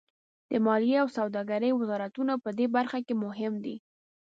[0.51, 3.75] د مالیې او سوداګرۍ وزارتونه پدې برخه کې مهم دي